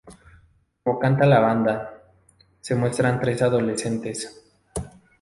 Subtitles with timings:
[0.83, 2.01] Como canta la banda,
[2.59, 4.43] se muestran tres adolescentes.